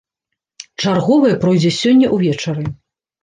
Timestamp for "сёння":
1.81-2.07